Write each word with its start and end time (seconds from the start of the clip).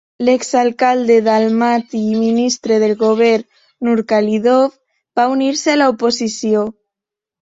L'ex-alcalde 0.27 1.15
d'Almaty 1.25 1.99
i 2.13 2.15
ministre 2.21 2.79
del 2.83 2.93
govern, 3.01 3.43
Nurkadilov, 3.89 4.73
va 5.21 5.27
unir-se 5.35 5.75
a 5.75 5.77
l'oposició. 5.83 6.65